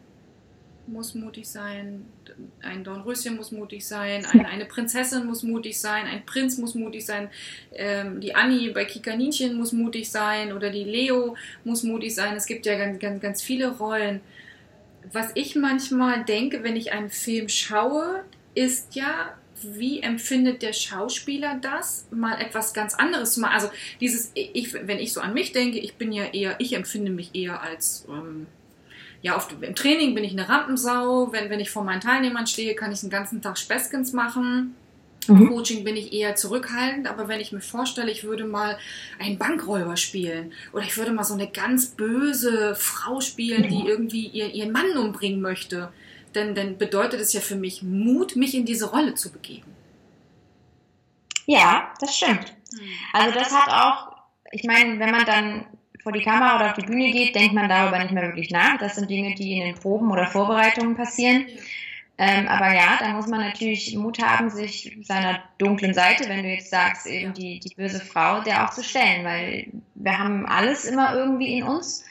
muss 0.88 1.16
mutig 1.16 1.48
sein, 1.48 2.06
ein 2.62 2.84
Dornröschen 2.84 3.36
muss 3.36 3.52
mutig 3.52 3.86
sein, 3.86 4.26
eine, 4.26 4.48
eine, 4.50 4.66
Prinzessin 4.66 5.26
muss 5.26 5.44
mutig 5.44 5.80
sein, 5.80 6.06
ein 6.06 6.26
Prinz 6.26 6.58
muss 6.58 6.76
mutig 6.76 7.06
sein, 7.06 7.30
ähm, 7.74 8.22
die 8.22 8.36
Annie 8.36 8.72
bei 8.72 8.86
Kikaninchen 8.86 9.58
muss 9.58 9.72
mutig 9.72 10.10
sein 10.10 10.54
oder 10.54 10.70
die 10.70 10.84
Leo 10.84 11.36
muss 11.64 11.84
mutig 11.84 12.14
sein. 12.14 12.36
Es 12.36 12.46
gibt 12.46 12.66
ja 12.66 12.78
ganz, 12.78 13.00
ganz, 13.00 13.22
ganz 13.22 13.42
viele 13.42 13.78
Rollen. 13.78 14.22
Was 15.12 15.32
ich 15.36 15.56
manchmal 15.56 16.26
denke, 16.26 16.64
wenn 16.64 16.76
ich 16.76 16.92
einen 16.92 17.10
Film 17.10 17.50
schaue, 17.50 18.24
ist 18.56 18.96
ja, 18.96 19.38
wie 19.62 20.02
empfindet 20.02 20.62
der 20.62 20.74
Schauspieler 20.74 21.60
das, 21.62 22.08
mal 22.12 22.40
etwas 22.42 22.74
ganz 22.74 22.94
anderes 22.94 23.34
zu 23.34 23.42
machen? 23.42 23.54
Also 23.54 23.70
dieses, 24.00 24.32
ich, 24.34 24.74
wenn 24.74 25.00
ich 25.00 25.14
so 25.14 25.22
an 25.22 25.34
mich 25.34 25.52
denke, 25.52 25.80
ich 25.80 25.96
bin 25.96 26.12
ja 26.12 26.26
eher, 26.26 26.56
ich 26.60 26.74
empfinde 26.74 27.12
mich 27.12 27.32
eher 27.34 27.62
als 27.62 28.06
ähm, 28.10 28.48
ja, 29.26 29.36
oft 29.36 29.56
im 29.60 29.74
Training 29.74 30.14
bin 30.14 30.24
ich 30.24 30.34
eine 30.34 30.48
Rampensau. 30.48 31.32
Wenn, 31.32 31.50
wenn 31.50 31.60
ich 31.60 31.72
vor 31.72 31.84
meinen 31.84 32.00
Teilnehmern 32.00 32.46
stehe, 32.46 32.76
kann 32.76 32.92
ich 32.92 33.00
den 33.00 33.10
ganzen 33.10 33.42
Tag 33.42 33.58
Späßkens 33.58 34.14
machen. 34.14 34.76
Mhm. 35.28 35.50
Coaching 35.50 35.84
bin 35.84 35.98
ich 35.98 36.14
eher 36.14 36.36
zurückhaltend, 36.36 37.08
aber 37.08 37.28
wenn 37.28 37.40
ich 37.40 37.52
mir 37.52 37.60
vorstelle, 37.60 38.12
ich 38.12 38.24
würde 38.24 38.46
mal 38.46 38.78
einen 39.18 39.40
Bankräuber 39.40 39.98
spielen 39.98 40.54
oder 40.74 40.84
ich 40.84 40.96
würde 40.96 41.12
mal 41.12 41.24
so 41.24 41.34
eine 41.34 41.48
ganz 41.48 41.88
böse 41.88 42.76
Frau 42.76 43.20
spielen, 43.20 43.68
die 43.68 43.88
irgendwie 43.88 44.28
ihr, 44.28 44.54
ihren 44.54 44.72
Mann 44.72 44.96
umbringen 44.96 45.42
möchte, 45.42 45.92
dann, 46.34 46.54
dann 46.54 46.78
bedeutet 46.78 47.20
es 47.20 47.34
ja 47.34 47.42
für 47.42 47.56
mich 47.56 47.82
Mut, 47.82 48.36
mich 48.36 48.54
in 48.54 48.68
diese 48.68 48.92
Rolle 48.92 49.16
zu 49.16 49.32
begeben. 49.32 49.74
Ja, 51.48 51.92
das 52.00 52.16
stimmt. 52.16 52.46
Hm. 52.78 52.88
Also 53.12 53.34
das 53.34 53.52
hat 53.52 53.70
auch, 53.70 54.18
ich 54.52 54.66
meine, 54.66 55.00
wenn 55.00 55.10
man 55.10 55.26
dann 55.26 55.66
vor 56.06 56.12
die 56.12 56.22
Kamera 56.22 56.56
oder 56.58 56.68
auf 56.68 56.74
die 56.74 56.86
Bühne 56.86 57.12
geht, 57.12 57.34
denkt 57.34 57.56
man 57.56 57.68
darüber 57.68 57.98
nicht 57.98 58.12
mehr 58.12 58.22
wirklich 58.22 58.52
nach. 58.52 58.78
Das 58.78 58.94
sind 58.94 59.10
Dinge, 59.10 59.34
die 59.34 59.58
in 59.58 59.66
den 59.66 59.74
Proben 59.76 60.12
oder 60.12 60.28
Vorbereitungen 60.28 60.96
passieren. 60.96 61.48
Ähm, 62.20 62.48
aber 62.48 62.72
ja, 62.76 62.98
da 63.00 63.10
muss 63.14 63.26
man 63.26 63.42
natürlich 63.42 63.96
Mut 63.96 64.20
haben, 64.22 64.52
sich 64.52 64.96
seiner 65.02 65.42
dunklen 65.58 65.96
Seite, 65.96 66.30
wenn 66.30 66.44
du 66.44 66.50
jetzt 66.50 66.70
sagst, 66.70 67.08
eben 67.08 67.34
die, 67.34 67.60
die 67.60 67.74
böse 67.74 68.00
Frau, 68.00 68.42
der 68.42 68.64
auch 68.64 68.70
zu 68.70 68.84
stellen, 68.84 69.26
weil 69.26 69.66
wir 69.96 70.20
haben 70.20 70.46
alles 70.46 70.86
immer 70.86 71.16
irgendwie 71.16 71.58
in 71.58 71.64
uns 71.64 72.06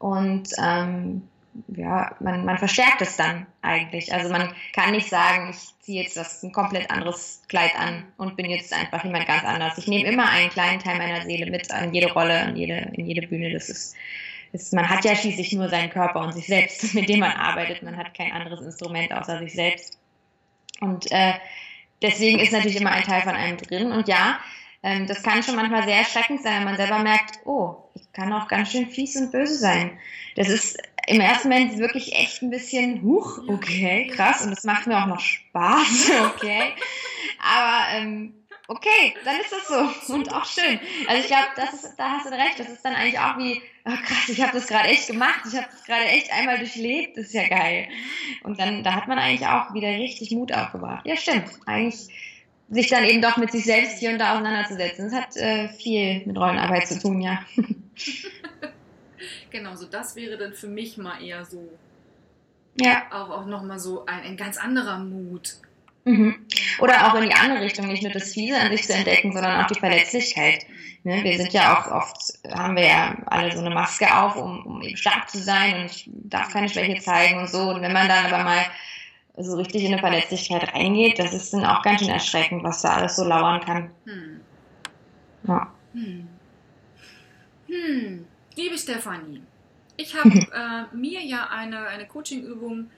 und 0.00 0.48
ähm, 0.60 1.22
ja, 1.68 2.14
man, 2.20 2.44
man 2.44 2.58
verstärkt 2.58 3.02
es 3.02 3.16
dann 3.16 3.46
eigentlich. 3.62 4.12
Also 4.12 4.30
man 4.30 4.54
kann 4.72 4.92
nicht 4.92 5.08
sagen, 5.08 5.50
ich 5.50 5.84
ziehe 5.84 6.02
jetzt 6.02 6.16
das 6.16 6.42
ein 6.42 6.52
komplett 6.52 6.90
anderes 6.90 7.42
Kleid 7.48 7.74
an 7.76 8.04
und 8.16 8.36
bin 8.36 8.50
jetzt 8.50 8.72
einfach 8.72 9.04
jemand 9.04 9.26
ganz 9.26 9.44
anders. 9.44 9.78
Ich 9.78 9.86
nehme 9.86 10.08
immer 10.08 10.28
einen 10.28 10.50
kleinen 10.50 10.80
Teil 10.80 10.98
meiner 10.98 11.22
Seele 11.22 11.50
mit 11.50 11.70
an 11.70 11.94
jede 11.94 12.12
Rolle, 12.12 12.48
in 12.48 12.56
jede, 12.56 12.90
in 12.94 13.06
jede 13.06 13.26
Bühne. 13.26 13.52
Das 13.52 13.68
ist 13.68 13.96
ist, 14.52 14.72
man 14.72 14.88
hat 14.88 15.04
ja 15.04 15.14
schließlich 15.14 15.52
nur 15.52 15.68
seinen 15.68 15.90
Körper 15.90 16.20
und 16.20 16.32
sich 16.32 16.46
selbst, 16.46 16.94
mit 16.94 17.08
dem 17.08 17.20
man 17.20 17.32
arbeitet. 17.32 17.82
Man 17.82 17.96
hat 17.96 18.14
kein 18.14 18.32
anderes 18.32 18.60
Instrument 18.60 19.12
außer 19.12 19.38
sich 19.38 19.54
selbst. 19.54 19.98
Und 20.80 21.10
äh, 21.10 21.34
deswegen 22.02 22.38
ist 22.38 22.52
natürlich 22.52 22.80
immer 22.80 22.90
ein 22.90 23.04
Teil 23.04 23.22
von 23.22 23.34
einem 23.34 23.56
drin. 23.56 23.92
Und 23.92 24.08
ja, 24.08 24.38
ähm, 24.82 25.06
das 25.06 25.22
kann 25.22 25.42
schon 25.42 25.56
manchmal 25.56 25.84
sehr 25.84 25.98
erschreckend 25.98 26.42
sein, 26.42 26.58
wenn 26.58 26.64
man 26.64 26.76
selber 26.76 26.98
merkt, 26.98 27.40
oh, 27.44 27.76
ich 27.94 28.12
kann 28.12 28.32
auch 28.32 28.48
ganz 28.48 28.70
schön 28.70 28.88
fies 28.88 29.16
und 29.16 29.32
böse 29.32 29.56
sein. 29.56 29.98
Das 30.36 30.48
ist 30.48 30.78
im 31.06 31.20
ersten 31.20 31.48
Moment 31.48 31.78
wirklich 31.78 32.14
echt 32.14 32.42
ein 32.42 32.50
bisschen, 32.50 33.02
huch, 33.02 33.40
okay, 33.48 34.08
krass. 34.08 34.42
Und 34.44 34.50
das 34.50 34.64
macht 34.64 34.86
mir 34.86 35.00
auch 35.00 35.06
noch 35.06 35.20
Spaß, 35.20 36.10
okay. 36.34 36.72
Aber 37.40 37.96
ähm, 37.96 38.34
okay, 38.68 39.14
dann 39.24 39.36
ist 39.40 39.52
das 39.52 39.68
so 40.06 40.14
und 40.14 40.32
auch 40.32 40.44
schön. 40.44 40.80
Also 41.06 41.20
ich 41.22 41.28
glaube, 41.28 41.46
das 41.54 41.74
ist, 41.74 41.96
da 41.96 42.10
hast 42.10 42.26
du 42.26 42.32
recht, 42.32 42.58
das 42.58 42.68
ist 42.68 42.84
dann 42.84 42.94
eigentlich 42.94 43.18
auch 43.18 43.38
wie, 43.38 43.62
oh 43.84 43.96
krass, 44.04 44.28
ich 44.28 44.42
habe 44.42 44.52
das 44.52 44.66
gerade 44.66 44.88
echt 44.88 45.06
gemacht, 45.06 45.40
ich 45.48 45.56
habe 45.56 45.68
das 45.70 45.84
gerade 45.84 46.04
echt 46.06 46.32
einmal 46.32 46.58
durchlebt, 46.58 47.16
das 47.16 47.26
ist 47.26 47.34
ja 47.34 47.46
geil. 47.48 47.88
Und 48.42 48.58
dann, 48.58 48.82
da 48.82 48.94
hat 48.94 49.06
man 49.06 49.18
eigentlich 49.18 49.48
auch 49.48 49.72
wieder 49.74 49.88
richtig 49.88 50.32
Mut 50.32 50.52
aufgebracht. 50.52 51.06
Ja, 51.06 51.16
stimmt. 51.16 51.50
Eigentlich 51.66 52.08
sich 52.68 52.88
dann 52.88 53.04
eben 53.04 53.22
doch 53.22 53.36
mit 53.36 53.52
sich 53.52 53.64
selbst 53.64 53.98
hier 53.98 54.10
und 54.10 54.18
da 54.18 54.32
auseinanderzusetzen. 54.32 55.08
Das 55.08 55.14
hat 55.14 55.36
äh, 55.36 55.68
viel 55.68 56.26
mit 56.26 56.36
Rollenarbeit 56.36 56.88
zu 56.88 56.98
tun, 56.98 57.20
ja. 57.20 57.44
genau, 59.50 59.76
so 59.76 59.86
das 59.86 60.16
wäre 60.16 60.36
dann 60.36 60.52
für 60.52 60.68
mich 60.68 60.96
mal 60.96 61.22
eher 61.22 61.44
so. 61.44 61.68
Ja. 62.80 63.04
Auch, 63.10 63.30
auch 63.30 63.46
nochmal 63.46 63.78
so 63.78 64.04
ein, 64.06 64.20
ein 64.22 64.36
ganz 64.36 64.58
anderer 64.58 64.98
Mut. 64.98 65.56
Mhm. 66.04 66.46
Oder 66.78 67.08
auch 67.08 67.14
in 67.16 67.28
die 67.28 67.34
andere 67.34 67.62
Richtung, 67.62 67.88
nicht 67.88 68.02
nur 68.02 68.12
das 68.12 68.32
Fiese 68.32 68.60
an 68.60 68.70
sich 68.70 68.86
zu 68.86 68.92
entdecken, 68.92 69.32
sondern 69.32 69.60
auch 69.60 69.66
die 69.66 69.78
Verletzlichkeit. 69.78 70.64
Ne? 71.02 71.24
Wir 71.24 71.36
sind 71.36 71.52
ja 71.52 71.76
auch 71.76 71.90
oft, 71.90 72.16
haben 72.48 72.76
wir 72.76 72.86
ja 72.86 73.16
alle 73.26 73.52
so 73.52 73.60
eine 73.60 73.74
Maske 73.74 74.06
auf, 74.16 74.36
um, 74.36 74.64
um 74.66 74.82
eben 74.82 74.96
stark 74.96 75.28
zu 75.28 75.38
sein 75.38 75.80
und 75.80 75.86
ich 75.86 76.08
darf 76.12 76.52
keine 76.52 76.68
Schwäche 76.68 77.00
zeigen 77.00 77.40
und 77.40 77.50
so. 77.50 77.70
Und 77.70 77.82
wenn 77.82 77.92
man 77.92 78.08
dann 78.08 78.26
aber 78.26 78.44
mal 78.44 78.66
so 79.36 79.56
richtig 79.56 79.82
in 79.82 79.92
eine 79.92 80.00
Verletzlichkeit 80.00 80.72
reingeht, 80.72 81.18
das 81.18 81.32
ist 81.32 81.52
dann 81.52 81.64
auch 81.64 81.82
ganz 81.82 82.00
schön 82.00 82.10
erschreckend, 82.10 82.62
was 82.62 82.82
da 82.82 82.94
alles 82.94 83.16
so 83.16 83.24
lauern 83.24 83.60
kann. 83.60 83.90
Hm. 84.04 84.40
Ja. 85.48 85.72
Hm. 85.92 86.28
Hm. 87.66 88.26
Liebe 88.56 88.78
Stefanie, 88.78 89.42
ich 89.96 90.14
habe 90.16 90.30
äh, 90.92 90.96
mir 90.96 91.20
ja 91.20 91.48
eine, 91.50 91.86
eine 91.86 92.06
Coaching-Übung 92.06 92.90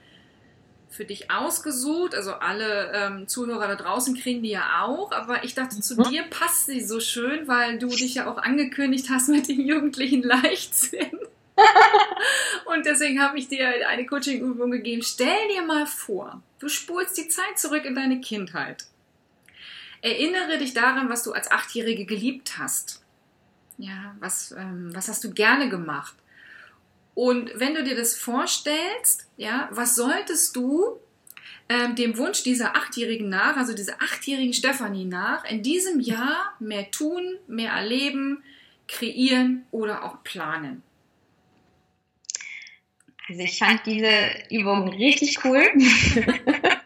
für 0.89 1.05
dich 1.05 1.29
ausgesucht. 1.29 2.15
Also 2.15 2.33
alle 2.33 2.91
ähm, 2.93 3.27
Zuhörer 3.27 3.67
da 3.67 3.75
draußen 3.75 4.17
kriegen 4.17 4.41
die 4.41 4.49
ja 4.49 4.83
auch. 4.83 5.11
Aber 5.11 5.43
ich 5.43 5.53
dachte, 5.53 5.79
zu 5.79 5.95
mhm. 5.95 6.03
dir 6.09 6.23
passt 6.23 6.65
sie 6.65 6.81
so 6.81 6.99
schön, 6.99 7.47
weil 7.47 7.77
du 7.77 7.87
dich 7.89 8.15
ja 8.15 8.31
auch 8.31 8.37
angekündigt 8.37 9.09
hast 9.09 9.29
mit 9.29 9.47
dem 9.47 9.61
jugendlichen 9.61 10.23
Leichtsinn. 10.23 11.19
Und 12.65 12.85
deswegen 12.85 13.21
habe 13.21 13.37
ich 13.37 13.47
dir 13.49 13.87
eine 13.87 14.05
Coaching-Übung 14.05 14.71
gegeben. 14.71 15.01
Stell 15.03 15.47
dir 15.53 15.61
mal 15.61 15.85
vor, 15.85 16.41
du 16.59 16.69
spulst 16.69 17.17
die 17.17 17.27
Zeit 17.27 17.57
zurück 17.59 17.85
in 17.85 17.95
deine 17.95 18.21
Kindheit. 18.21 18.85
Erinnere 20.01 20.57
dich 20.57 20.73
daran, 20.73 21.09
was 21.09 21.23
du 21.23 21.33
als 21.33 21.51
Achtjährige 21.51 22.05
geliebt 22.05 22.57
hast. 22.57 23.03
Ja, 23.79 24.13
was, 24.19 24.51
ähm, 24.51 24.89
was 24.93 25.07
hast 25.07 25.23
du 25.23 25.31
gerne 25.31 25.69
gemacht? 25.69 26.13
Und 27.15 27.51
wenn 27.55 27.73
du 27.73 27.83
dir 27.83 27.95
das 27.95 28.15
vorstellst, 28.15 29.25
ja, 29.37 29.69
was 29.71 29.95
solltest 29.95 30.55
du 30.55 30.99
ähm, 31.69 31.95
dem 31.95 32.17
Wunsch 32.17 32.43
dieser 32.43 32.75
Achtjährigen 32.75 33.29
nach, 33.29 33.55
also 33.55 33.73
dieser 33.73 34.01
achtjährigen 34.01 34.53
Stefanie 34.53 35.05
nach, 35.05 35.45
in 35.49 35.63
diesem 35.63 36.01
Jahr 36.01 36.53
mehr 36.59 36.91
tun, 36.91 37.37
mehr 37.47 37.71
erleben, 37.71 38.43
kreieren 38.89 39.65
oder 39.71 40.03
auch 40.03 40.23
planen? 40.23 40.83
Also 43.29 43.41
ich 43.41 43.59
fand 43.59 43.85
diese 43.85 44.11
Übung 44.49 44.89
richtig 44.89 45.37
cool. 45.45 45.63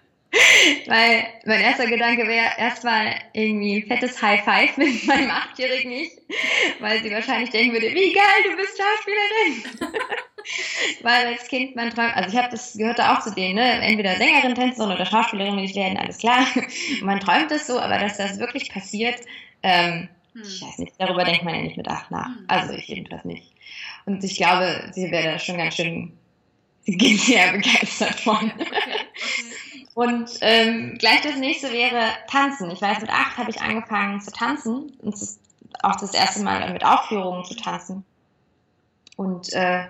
Weil 0.87 1.25
mein 1.45 1.61
erster 1.61 1.87
Gedanke 1.87 2.27
wäre 2.27 2.51
erstmal 2.57 3.15
irgendwie 3.33 3.81
fettes 3.81 4.21
High 4.21 4.43
Five 4.43 4.77
mit 4.77 5.05
meinem 5.05 5.29
achtjährigen 5.29 5.91
Ich, 5.91 6.11
weil 6.79 7.01
sie 7.01 7.11
wahrscheinlich 7.11 7.49
denken 7.49 7.73
würde, 7.73 7.93
wie 7.93 8.13
geil, 8.13 8.43
du 8.43 8.55
bist 8.55 8.77
Schauspielerin. 8.77 9.97
weil 11.01 11.27
als 11.27 11.47
Kind 11.47 11.75
man 11.75 11.89
träumt, 11.89 12.15
also 12.15 12.29
ich 12.29 12.37
habe 12.37 12.49
das 12.51 12.73
gehörte 12.73 13.09
auch 13.09 13.21
zu 13.21 13.31
denen, 13.31 13.55
ne? 13.55 13.81
entweder 13.81 14.15
Sängerin, 14.15 14.55
Tänzerin 14.55 14.91
oder 14.91 15.05
Schauspielerin 15.05 15.57
will 15.57 15.65
ich 15.65 15.75
werden, 15.75 15.97
alles 15.97 16.17
klar. 16.17 16.45
man 17.01 17.19
träumt 17.19 17.51
es 17.51 17.67
so, 17.67 17.79
aber 17.79 17.99
dass 17.99 18.17
das 18.17 18.39
wirklich 18.39 18.71
passiert, 18.71 19.21
ähm, 19.63 20.09
hm. 20.33 20.41
ich 20.43 20.61
weiß 20.61 20.79
nicht, 20.79 20.93
darüber 20.97 21.23
denkt 21.23 21.43
man 21.43 21.55
ja 21.55 21.61
nicht 21.61 21.77
mit 21.77 21.87
acht 21.87 22.11
nach. 22.11 22.27
Hm. 22.27 22.45
Also 22.47 22.73
ich 22.73 22.87
jedenfalls 22.87 23.25
nicht. 23.25 23.53
Und 24.05 24.23
ich 24.23 24.35
glaube, 24.35 24.91
sie 24.91 25.11
wäre 25.11 25.33
da 25.33 25.39
schon 25.39 25.57
ganz 25.57 25.75
schön, 25.75 26.11
sie 26.81 26.97
geht 26.97 27.19
sehr 27.19 27.51
begeistert 27.51 28.19
von. 28.19 28.51
Okay, 28.61 28.91
okay. 28.91 29.72
Und 29.93 30.29
ähm, 30.41 30.97
gleich 30.97 31.21
das 31.21 31.37
nächste 31.37 31.71
wäre 31.71 32.03
Tanzen. 32.27 32.71
Ich 32.71 32.81
weiß, 32.81 33.01
mit 33.01 33.11
acht 33.11 33.37
habe 33.37 33.51
ich 33.51 33.61
angefangen 33.61 34.21
zu 34.21 34.31
tanzen. 34.31 34.91
Und 34.99 35.13
es 35.13 35.21
ist 35.21 35.39
auch 35.81 35.95
das 35.95 36.13
erste 36.13 36.43
Mal 36.43 36.71
mit 36.73 36.83
Aufführungen 36.83 37.45
zu 37.45 37.55
tanzen. 37.55 38.03
Und 39.15 39.53
äh, 39.53 39.85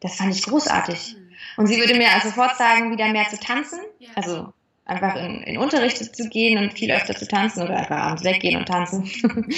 das 0.00 0.16
fand 0.16 0.34
ich 0.34 0.42
großartig. 0.42 1.16
Mhm. 1.16 1.24
Und 1.56 1.66
sie 1.66 1.78
würde 1.78 1.94
mir 1.94 2.10
also 2.12 2.28
sofort 2.28 2.56
sagen, 2.56 2.90
wieder 2.90 3.08
mehr 3.08 3.28
zu 3.28 3.38
tanzen. 3.38 3.78
Also 4.16 4.52
einfach 4.84 5.16
in, 5.16 5.42
in 5.42 5.58
Unterricht 5.58 6.14
zu 6.14 6.28
gehen 6.28 6.58
und 6.58 6.74
viel 6.74 6.90
öfter 6.90 7.14
zu 7.14 7.26
tanzen 7.26 7.62
oder 7.62 7.76
einfach 7.76 7.96
abends 7.96 8.24
weggehen 8.24 8.56
und 8.56 8.66
tanzen. 8.66 9.08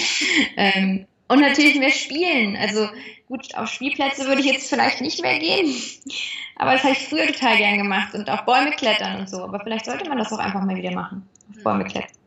ähm, 0.57 1.07
und 1.27 1.41
natürlich 1.41 1.75
mehr 1.75 1.91
spielen. 1.91 2.55
Also 2.55 2.89
gut, 3.27 3.53
auf 3.55 3.69
Spielplätze 3.69 4.25
würde 4.27 4.41
ich 4.41 4.47
jetzt 4.47 4.69
vielleicht 4.69 5.01
nicht 5.01 5.21
mehr 5.21 5.39
gehen. 5.39 5.75
Aber 6.55 6.73
das 6.73 6.83
habe 6.83 6.93
ich 6.93 7.07
früher 7.07 7.27
total 7.27 7.57
gern 7.57 7.77
gemacht 7.77 8.13
und 8.13 8.29
auch 8.29 8.41
Bäume 8.41 8.71
klettern 8.71 9.19
und 9.19 9.29
so. 9.29 9.43
Aber 9.43 9.59
vielleicht 9.59 9.85
sollte 9.85 10.09
man 10.09 10.17
das 10.17 10.31
auch 10.31 10.39
einfach 10.39 10.63
mal 10.63 10.75
wieder 10.75 10.91
machen. 10.91 11.27
Auf 11.49 11.63
Bäume 11.63 11.85
klettern. 11.85 12.17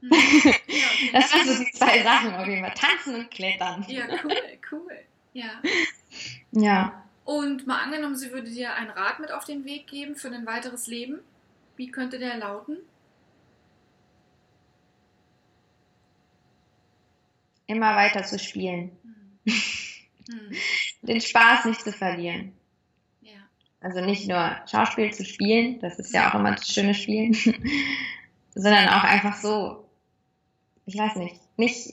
Hm. 0.00 0.10
das 1.12 1.32
waren 1.32 1.46
so 1.46 1.64
die 1.64 1.70
zwei 1.72 2.02
Sachen 2.02 2.34
auf 2.34 2.46
jeden 2.46 2.64
Fall. 2.64 2.74
Tanzen 2.74 3.14
und 3.16 3.30
klettern. 3.30 3.84
Ja, 3.88 4.04
cool, 4.24 4.36
cool. 4.72 4.98
Ja. 5.32 5.50
Ja. 6.52 7.02
Und 7.26 7.66
mal 7.66 7.82
angenommen, 7.82 8.16
sie 8.16 8.32
würde 8.32 8.48
dir 8.48 8.72
einen 8.72 8.88
Rat 8.88 9.18
mit 9.18 9.30
auf 9.30 9.44
den 9.44 9.66
Weg 9.66 9.88
geben 9.88 10.16
für 10.16 10.28
ein 10.28 10.46
weiteres 10.46 10.86
Leben. 10.86 11.18
Wie 11.76 11.90
könnte 11.90 12.18
der 12.18 12.38
lauten? 12.38 12.78
Immer 17.66 17.96
weiter 17.96 18.22
zu 18.22 18.38
spielen. 18.38 18.90
Hm. 19.44 19.54
Hm. 20.28 20.56
Den 21.02 21.20
Spaß 21.20 21.66
nicht 21.66 21.80
zu 21.80 21.92
verlieren. 21.92 22.52
Ja. 23.20 23.38
Also 23.80 24.00
nicht 24.00 24.28
nur 24.28 24.56
Schauspiel 24.70 25.12
zu 25.12 25.24
spielen, 25.24 25.80
das 25.80 25.98
ist 25.98 26.12
ja 26.12 26.30
auch 26.30 26.34
immer 26.34 26.52
das 26.52 26.72
schöne 26.72 26.94
Spielen, 26.94 27.34
sondern 28.54 28.88
auch 28.88 29.04
einfach 29.04 29.36
so, 29.36 29.88
ich 30.86 30.96
weiß 30.96 31.16
nicht, 31.16 31.40
nicht, 31.56 31.92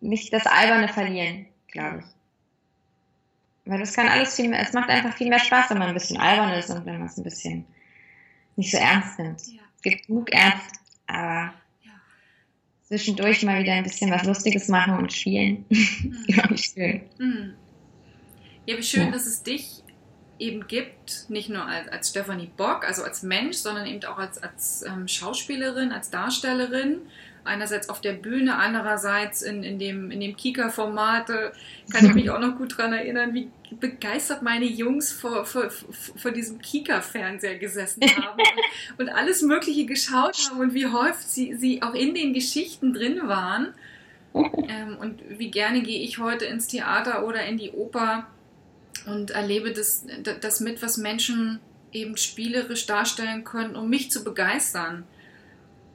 nicht 0.00 0.32
das 0.32 0.46
Alberne 0.46 0.88
verlieren, 0.88 1.46
glaube 1.68 2.00
ich. 2.00 2.06
Weil 3.64 3.80
das 3.80 3.92
kann 3.92 4.08
alles 4.08 4.34
viel 4.34 4.48
mehr, 4.48 4.60
es 4.60 4.72
macht 4.72 4.88
einfach 4.88 5.14
viel 5.14 5.28
mehr 5.28 5.38
Spaß, 5.38 5.70
wenn 5.70 5.78
man 5.78 5.88
ein 5.88 5.94
bisschen 5.94 6.18
albern 6.18 6.52
ist 6.52 6.70
und 6.70 6.86
wenn 6.86 6.98
man 6.98 7.08
es 7.08 7.18
ein 7.18 7.24
bisschen 7.24 7.66
nicht 8.56 8.70
so 8.70 8.78
ernst 8.78 9.18
nimmt. 9.18 9.46
Ja. 9.46 9.62
Es 9.76 9.82
gibt 9.82 10.06
genug 10.06 10.30
Ernst, 10.32 10.80
aber. 11.06 11.54
Zwischendurch 12.88 13.42
mal 13.42 13.62
wieder 13.62 13.74
ein 13.74 13.84
bisschen 13.84 14.10
was 14.10 14.24
Lustiges 14.24 14.68
machen 14.68 14.98
und 14.98 15.12
spielen. 15.12 15.64
Mhm. 16.00 16.24
ja, 16.26 16.50
wie 16.50 16.58
schön. 16.58 17.00
Mhm. 17.18 17.54
Ja, 18.66 18.78
wie 18.78 18.82
schön, 18.82 19.06
ja. 19.06 19.10
dass 19.10 19.26
es 19.26 19.42
dich 19.42 19.82
eben 20.38 20.66
gibt, 20.66 21.28
nicht 21.28 21.48
nur 21.48 21.64
als, 21.64 21.88
als 21.88 22.10
Stephanie 22.10 22.50
Bock, 22.56 22.84
also 22.86 23.02
als 23.02 23.22
Mensch, 23.22 23.56
sondern 23.56 23.86
eben 23.86 24.04
auch 24.04 24.18
als, 24.18 24.42
als 24.42 24.82
ähm, 24.82 25.08
Schauspielerin, 25.08 25.92
als 25.92 26.10
Darstellerin. 26.10 26.98
Einerseits 27.48 27.88
auf 27.88 28.00
der 28.00 28.12
Bühne, 28.12 28.56
andererseits 28.56 29.42
in, 29.42 29.62
in 29.64 29.78
dem, 29.78 30.10
in 30.10 30.20
dem 30.20 30.36
Kika-Format. 30.36 31.26
Kann 31.26 32.06
ich 32.06 32.14
mich 32.14 32.30
auch 32.32 32.38
noch 32.38 32.56
gut 32.56 32.78
daran 32.78 32.92
erinnern, 32.92 33.34
wie 33.34 33.48
begeistert 33.80 34.42
meine 34.42 34.64
Jungs 34.64 35.12
vor, 35.12 35.44
vor, 35.44 35.70
vor 35.70 36.30
diesem 36.30 36.60
Kika-Fernseher 36.60 37.58
gesessen 37.58 38.02
haben 38.02 38.40
und, 38.98 39.08
und, 39.08 39.14
alles 39.14 39.42
Mögliche 39.42 39.86
geschaut 39.86 40.36
haben 40.50 40.60
und 40.60 40.74
wie 40.74 40.86
häufig 40.86 41.26
sie, 41.26 41.54
sie 41.54 41.82
auch 41.82 41.94
in 41.94 42.14
den 42.14 42.32
Geschichten 42.32 42.92
drin 42.92 43.20
waren. 43.24 43.74
Ähm, 44.34 44.96
und 45.00 45.20
wie 45.28 45.50
gerne 45.50 45.82
gehe 45.82 46.00
ich 46.00 46.18
heute 46.18 46.44
ins 46.44 46.68
Theater 46.68 47.26
oder 47.26 47.44
in 47.44 47.56
die 47.56 47.70
Oper 47.70 48.26
und 49.06 49.30
erlebe 49.30 49.72
das, 49.72 50.06
das 50.40 50.60
mit, 50.60 50.82
was 50.82 50.96
Menschen 50.96 51.60
eben 51.92 52.16
spielerisch 52.16 52.86
darstellen 52.86 53.44
können, 53.44 53.76
um 53.76 53.88
mich 53.88 54.10
zu 54.10 54.24
begeistern. 54.24 55.04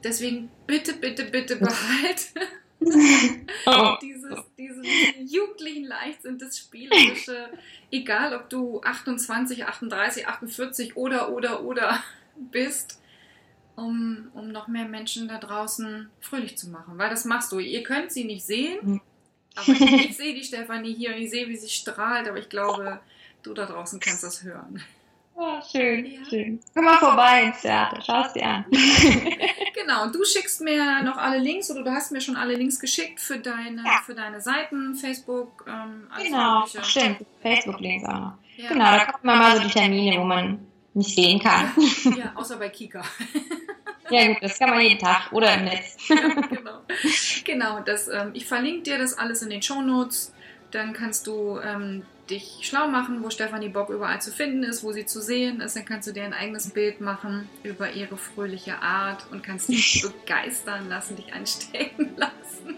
Deswegen 0.04 0.50
bitte, 0.66 0.92
bitte, 0.92 1.24
bitte 1.24 1.56
behalte 1.56 2.40
oh. 3.66 3.96
dieses, 4.02 4.34
dieses 4.58 4.86
jugendlichen 5.18 5.84
Leichtsinn, 5.84 6.38
das 6.38 6.58
Spielerische, 6.58 7.48
egal 7.90 8.34
ob 8.34 8.50
du 8.50 8.80
28, 8.82 9.64
38, 9.64 10.26
48 10.26 10.96
oder, 10.96 11.30
oder, 11.30 11.62
oder 11.64 12.02
bist, 12.36 13.00
um, 13.76 14.30
um 14.34 14.52
noch 14.52 14.68
mehr 14.68 14.86
Menschen 14.86 15.28
da 15.28 15.38
draußen 15.38 16.10
fröhlich 16.20 16.58
zu 16.58 16.68
machen. 16.68 16.98
Weil 16.98 17.10
das 17.10 17.24
machst 17.24 17.50
du. 17.52 17.58
Ihr 17.58 17.82
könnt 17.82 18.12
sie 18.12 18.24
nicht 18.24 18.44
sehen, 18.44 19.00
aber 19.54 19.68
ich, 19.68 20.10
ich 20.10 20.16
sehe 20.16 20.34
die 20.34 20.44
Stefanie 20.44 20.94
hier 20.94 21.14
und 21.14 21.22
ich 21.22 21.30
sehe, 21.30 21.48
wie 21.48 21.56
sie 21.56 21.68
strahlt, 21.68 22.28
aber 22.28 22.38
ich 22.38 22.48
glaube, 22.48 23.00
du 23.42 23.54
da 23.54 23.66
draußen 23.66 24.00
kannst 24.00 24.22
das 24.22 24.42
hören. 24.42 24.82
Oh, 25.36 25.60
schön, 25.70 26.06
ja. 26.06 26.24
schön. 26.28 26.60
Komm 26.74 26.84
mal 26.84 26.98
vorbei 26.98 27.44
ins 27.44 27.60
Theater, 27.60 28.00
schau 28.06 28.22
es 28.22 28.32
dir 28.34 28.46
an. 28.46 28.64
genau, 29.74 30.06
du 30.08 30.24
schickst 30.24 30.60
mir 30.60 31.02
noch 31.02 31.16
alle 31.16 31.38
Links 31.38 31.70
oder 31.70 31.82
du 31.82 31.90
hast 31.90 32.12
mir 32.12 32.20
schon 32.20 32.36
alle 32.36 32.54
Links 32.54 32.78
geschickt 32.78 33.20
für 33.20 33.38
deine, 33.38 33.82
ja. 33.84 34.00
für 34.04 34.14
deine 34.14 34.40
Seiten, 34.40 34.94
Facebook, 34.94 35.64
ähm, 35.66 36.06
alles 36.12 36.28
Genau, 36.28 36.60
mögliche. 36.60 36.84
stimmt, 36.84 37.26
Facebook-Links 37.42 38.08
auch 38.08 38.20
noch. 38.20 38.32
Ja. 38.56 38.68
Genau, 38.68 38.84
da 38.84 39.04
kommen 39.06 39.38
mal 39.38 39.56
so 39.56 39.62
die 39.64 39.70
Termine, 39.70 40.20
wo 40.20 40.24
man 40.24 40.64
nicht 40.94 41.16
sehen 41.16 41.40
kann. 41.40 41.72
Ja, 42.16 42.32
außer 42.36 42.56
bei 42.56 42.68
Kika. 42.68 43.02
Ja 44.10 44.26
gut, 44.26 44.36
das 44.42 44.58
kann 44.58 44.68
man 44.68 44.80
jeden 44.80 44.98
Tag 44.98 45.32
oder 45.32 45.54
im 45.54 45.64
Netz. 45.64 45.96
Ja, 46.08 46.16
genau. 46.50 46.80
genau 47.44 47.80
das, 47.80 48.06
ähm, 48.08 48.32
ich 48.34 48.44
verlinke 48.44 48.82
dir 48.82 48.98
das 48.98 49.16
alles 49.16 49.40
in 49.40 49.48
den 49.48 49.62
Show 49.62 49.80
Notes. 49.80 50.33
Dann 50.74 50.92
kannst 50.92 51.28
du 51.28 51.60
ähm, 51.60 52.02
dich 52.28 52.58
schlau 52.62 52.88
machen, 52.88 53.22
wo 53.22 53.30
Stefanie 53.30 53.68
Bock 53.68 53.90
überall 53.90 54.20
zu 54.20 54.32
finden 54.32 54.64
ist, 54.64 54.82
wo 54.82 54.92
sie 54.92 55.06
zu 55.06 55.22
sehen 55.22 55.60
ist. 55.60 55.76
Dann 55.76 55.84
kannst 55.84 56.08
du 56.08 56.12
dir 56.12 56.24
ein 56.24 56.32
eigenes 56.32 56.70
Bild 56.70 57.00
machen 57.00 57.48
über 57.62 57.92
ihre 57.92 58.16
fröhliche 58.16 58.82
Art 58.82 59.24
und 59.30 59.44
kannst 59.44 59.68
dich 59.68 60.02
begeistern 60.24 60.88
lassen, 60.88 61.14
dich 61.14 61.32
anstecken 61.32 62.10
lassen. 62.16 62.76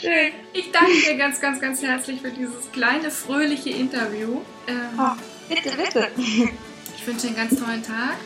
Schön. 0.00 0.32
Ich 0.54 0.72
danke 0.72 0.92
dir 0.92 1.16
ganz, 1.18 1.42
ganz, 1.42 1.60
ganz 1.60 1.82
herzlich 1.82 2.22
für 2.22 2.30
dieses 2.30 2.72
kleine, 2.72 3.10
fröhliche 3.10 3.70
Interview. 3.70 4.40
Ähm, 4.66 4.98
oh, 4.98 5.12
bitte, 5.48 5.76
bitte. 5.76 6.08
Ich 6.96 7.06
wünsche 7.06 7.28
dir 7.28 7.38
einen 7.38 7.48
ganz 7.48 7.60
tollen 7.60 7.82
Tag. 7.82 8.16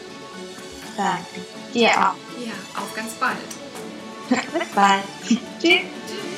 Danke. 0.96 1.22
Dir 1.74 1.90
auch. 1.90 2.16
Ja, 2.44 2.80
auf 2.80 2.94
ganz 2.96 3.12
bald. 3.14 3.36
Bis 4.28 4.68
bald. 4.74 5.04
Tschüss. 5.28 5.38
Tschüss. 5.60 6.31